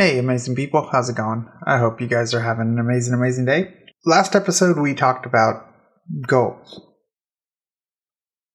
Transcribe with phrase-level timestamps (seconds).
[0.00, 1.46] Hey, amazing people, how's it going?
[1.66, 3.74] I hope you guys are having an amazing, amazing day.
[4.06, 5.66] Last episode, we talked about
[6.26, 6.80] goals.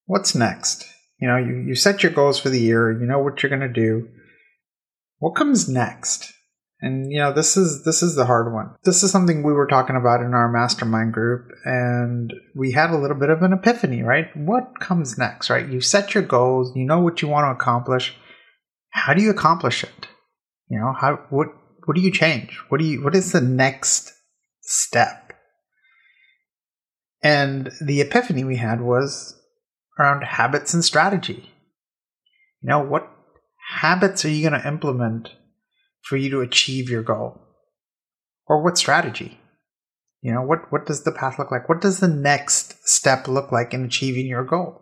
[0.08, 0.88] What's next?
[1.21, 3.62] You know, you, you set your goals for the year, you know what you're going
[3.62, 4.08] to do.
[5.20, 6.34] What comes next?
[6.81, 8.74] And you know, this is this is the hard one.
[8.84, 12.98] This is something we were talking about in our mastermind group and we had a
[12.98, 14.36] little bit of an epiphany, right?
[14.36, 15.70] What comes next, right?
[15.70, 18.16] You set your goals, you know what you want to accomplish.
[18.90, 20.08] How do you accomplish it?
[20.70, 21.48] You know, how what
[21.86, 22.59] what do you change?
[22.70, 24.13] What do you what is the next
[24.62, 25.34] step?
[27.22, 29.39] And the epiphany we had was
[29.99, 31.52] around habits and strategy.
[32.62, 33.09] You know, what
[33.80, 35.30] habits are you going to implement
[36.02, 37.41] for you to achieve your goal?
[38.47, 39.39] Or what strategy?
[40.22, 41.70] You know, what what does the path look like?
[41.70, 44.81] What does the next step look like in achieving your goal?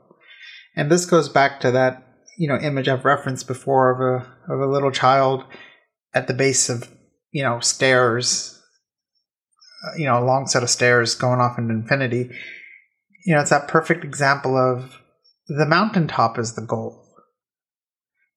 [0.75, 2.01] And this goes back to that,
[2.37, 5.43] you know, image I've referenced before of a of a little child
[6.13, 6.89] at the base of
[7.31, 8.61] you know stairs
[9.85, 12.29] uh, you know a long set of stairs going off into infinity
[13.25, 14.99] you know it's that perfect example of
[15.47, 16.99] the mountaintop is the goal.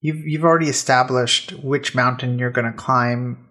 [0.01, 3.49] You've you've already established which mountain you're going to climb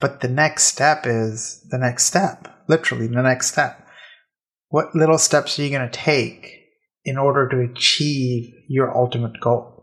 [0.00, 3.86] but the next step is the next step literally the next step.
[4.68, 6.50] What little steps are you going to take
[7.04, 9.73] in order to achieve your ultimate goal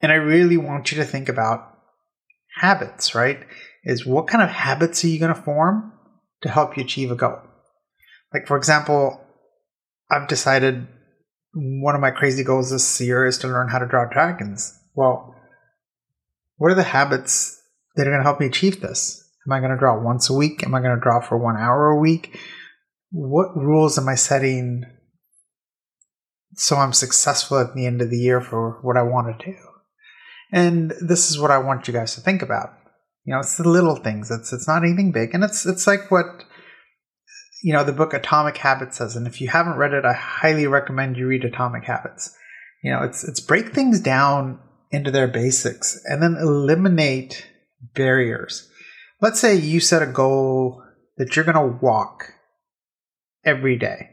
[0.00, 1.78] and I really want you to think about
[2.56, 3.40] habits, right?
[3.84, 5.92] Is what kind of habits are you going to form
[6.42, 7.38] to help you achieve a goal?
[8.32, 9.20] Like, for example,
[10.10, 10.86] I've decided
[11.54, 14.78] one of my crazy goals this year is to learn how to draw dragons.
[14.94, 15.34] Well,
[16.56, 17.60] what are the habits
[17.96, 19.20] that are going to help me achieve this?
[19.46, 20.64] Am I going to draw once a week?
[20.64, 22.38] Am I going to draw for one hour a week?
[23.10, 24.84] What rules am I setting
[26.56, 29.56] so I'm successful at the end of the year for what I want to do?
[30.52, 32.70] And this is what I want you guys to think about.
[33.24, 34.30] You know, it's the little things.
[34.30, 36.44] It's it's not anything big, and it's it's like what
[37.62, 39.16] you know the book Atomic Habits says.
[39.16, 42.36] And if you haven't read it, I highly recommend you read Atomic Habits.
[42.82, 44.60] You know, it's it's break things down
[44.90, 47.48] into their basics and then eliminate
[47.94, 48.68] barriers.
[49.20, 50.82] Let's say you set a goal
[51.16, 52.32] that you're going to walk
[53.44, 54.10] every day.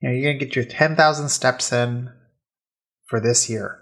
[0.00, 2.12] You know, you're going to get your 10,000 steps in
[3.08, 3.78] for this year.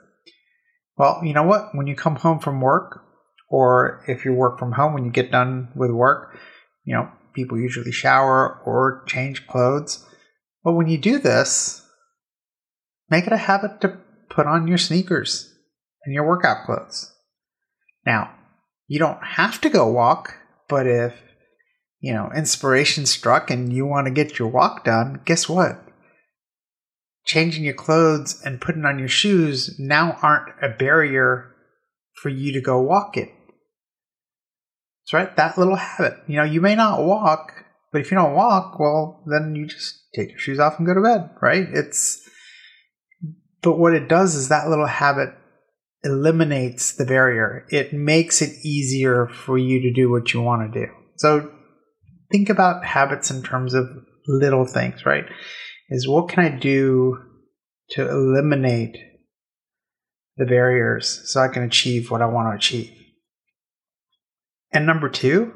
[0.96, 1.74] Well, you know what?
[1.74, 3.02] When you come home from work,
[3.48, 6.38] or if you work from home, when you get done with work,
[6.84, 10.04] you know, people usually shower or change clothes.
[10.62, 11.86] But when you do this,
[13.10, 13.98] make it a habit to
[14.30, 15.52] put on your sneakers
[16.04, 17.12] and your workout clothes.
[18.06, 18.30] Now,
[18.86, 20.36] you don't have to go walk,
[20.68, 21.14] but if,
[22.00, 25.83] you know, inspiration struck and you want to get your walk done, guess what?
[27.24, 31.54] Changing your clothes and putting on your shoes now aren't a barrier
[32.22, 33.30] for you to go walk it.
[35.02, 36.14] That's right, that little habit.
[36.26, 37.52] You know, you may not walk,
[37.92, 40.94] but if you don't walk, well, then you just take your shoes off and go
[40.94, 41.66] to bed, right?
[41.70, 42.20] It's,
[43.62, 45.30] but what it does is that little habit
[46.04, 47.66] eliminates the barrier.
[47.70, 50.92] It makes it easier for you to do what you want to do.
[51.16, 51.50] So
[52.30, 53.88] think about habits in terms of
[54.26, 55.24] little things, right?
[55.88, 57.22] Is what can I do
[57.90, 58.96] to eliminate
[60.36, 62.92] the barriers so I can achieve what I want to achieve?
[64.72, 65.54] And number two,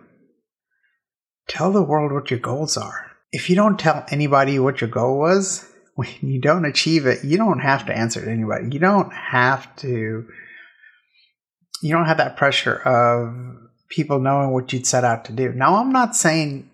[1.49, 3.11] tell the world what your goals are.
[3.33, 7.37] If you don't tell anybody what your goal was, when you don't achieve it, you
[7.37, 8.69] don't have to answer to anybody.
[8.71, 10.27] You don't have to,
[11.83, 13.35] you don't have that pressure of
[13.89, 15.53] people knowing what you'd set out to do.
[15.53, 16.71] Now, I'm not saying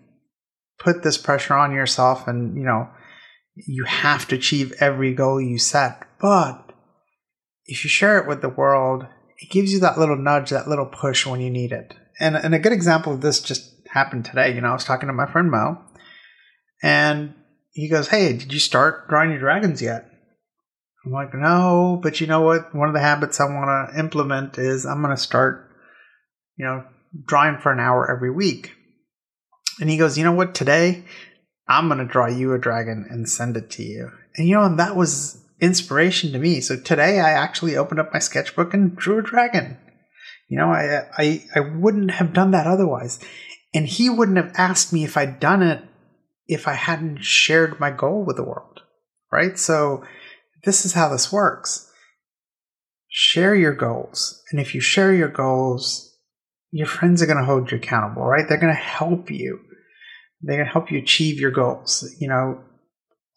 [0.77, 2.89] put this pressure on yourself and, you know,
[3.55, 6.03] you have to achieve every goal you set.
[6.19, 6.73] But
[7.65, 9.05] if you share it with the world,
[9.37, 11.93] it gives you that little nudge, that little push when you need it.
[12.19, 14.53] And, and a good example of this just happened today.
[14.53, 15.77] You know, I was talking to my friend Mo,
[16.83, 17.33] and
[17.71, 20.09] he goes, Hey, did you start drawing your dragons yet?
[21.05, 22.73] I'm like, No, but you know what?
[22.75, 25.69] One of the habits I want to implement is I'm going to start,
[26.57, 26.83] you know,
[27.25, 28.73] drawing for an hour every week.
[29.79, 30.55] And he goes, You know what?
[30.55, 31.03] Today
[31.67, 34.11] I'm going to draw you a dragon and send it to you.
[34.35, 36.61] And you know, that was inspiration to me.
[36.61, 39.77] So today I actually opened up my sketchbook and drew a dragon.
[40.47, 43.19] You know, I, I, I wouldn't have done that otherwise.
[43.73, 45.83] And he wouldn't have asked me if I'd done it
[46.47, 48.81] if I hadn't shared my goal with the world.
[49.31, 49.57] Right?
[49.57, 50.03] So
[50.63, 51.91] this is how this works.
[53.09, 54.43] Share your goals.
[54.51, 56.15] And if you share your goals,
[56.71, 58.47] your friends are going to hold you accountable, right?
[58.47, 59.59] They're going to help you
[60.45, 62.15] they can help you achieve your goals.
[62.19, 62.61] You know,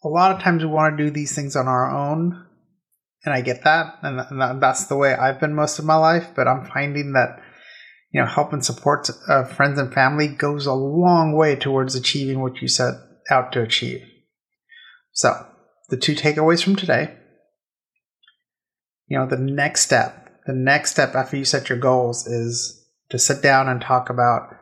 [0.03, 2.45] a lot of times we want to do these things on our own,
[3.25, 6.27] and I get that, and that's the way I've been most of my life.
[6.35, 7.41] But I'm finding that
[8.11, 12.41] you know help and support uh, friends and family goes a long way towards achieving
[12.41, 12.93] what you set
[13.29, 14.01] out to achieve.
[15.11, 15.45] So
[15.89, 17.15] the two takeaways from today.
[19.07, 23.17] You know, the next step, the next step after you set your goals is to
[23.17, 24.55] sit down and talk about,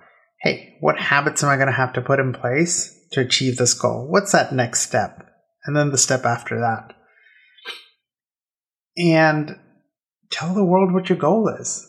[0.48, 3.74] hey, what habits am I going to have to put in place to achieve this
[3.74, 4.08] goal?
[4.08, 5.30] What's that next step?
[5.66, 6.94] And then the step after that
[8.98, 9.60] and
[10.32, 11.86] tell the world what your goal is.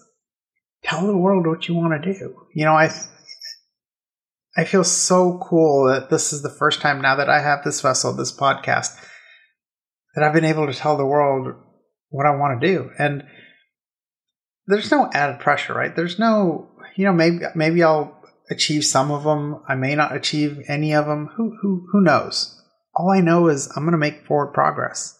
[0.82, 2.34] Tell the world what you want to do.
[2.54, 2.90] You know, I
[4.56, 7.80] I feel so cool that this is the first time now that I have this
[7.80, 8.96] vessel, this podcast,
[10.14, 11.54] that I've been able to tell the world
[12.10, 12.90] what I want to do.
[12.98, 13.24] And
[14.66, 15.94] there's no added pressure, right?
[15.94, 18.17] There's no, you know, maybe maybe I'll
[18.50, 19.62] achieve some of them.
[19.68, 21.30] I may not achieve any of them.
[21.36, 22.54] Who who who knows?
[22.94, 25.18] All I know is I'm going to make forward progress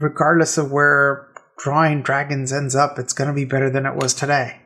[0.00, 1.28] regardless of where
[1.58, 4.60] drawing dragons ends up, it's going to be better than it was today.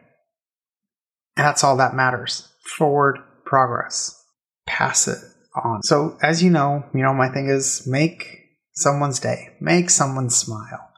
[1.36, 2.48] And that's all that matters.
[2.76, 4.16] Forward progress.
[4.66, 5.18] Pass it
[5.64, 5.82] on.
[5.82, 8.38] So, as you know, you know, my thing is make
[8.74, 10.88] someone's day, make someone smile.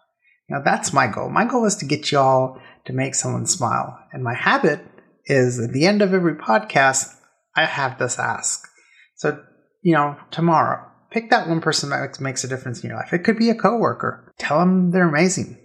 [0.49, 1.31] Know, that's my goal.
[1.31, 3.99] My goal is to get y'all to make someone smile.
[4.13, 4.81] And my habit
[5.27, 7.15] is at the end of every podcast,
[7.55, 8.69] I have this ask.
[9.17, 9.43] So,
[9.83, 13.13] you know, tomorrow, Pick that one person that makes a difference in your life.
[13.13, 14.33] It could be a coworker.
[14.39, 15.59] Tell them they're amazing.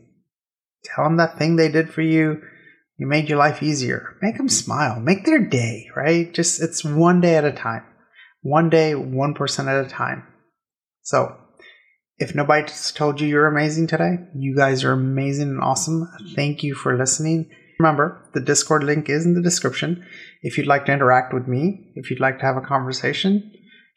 [0.84, 2.42] Tell them that thing they did for you,
[2.98, 4.18] you made your life easier.
[4.22, 5.00] Make them smile.
[5.00, 6.34] Make their day, right?
[6.34, 7.84] Just it's one day at a time.
[8.42, 10.28] One day, one person at a time.
[11.02, 11.38] So,
[12.18, 16.10] if nobody's told you you're amazing today, you guys are amazing and awesome.
[16.36, 17.50] Thank you for listening.
[17.80, 20.04] Remember, the Discord link is in the description.
[20.42, 23.52] If you'd like to interact with me, if you'd like to have a conversation,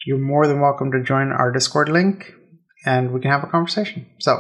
[0.07, 2.35] you're more than welcome to join our Discord link
[2.85, 4.07] and we can have a conversation.
[4.19, 4.39] So,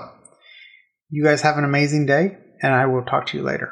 [1.10, 3.68] you guys have an amazing day, and I will talk to you later.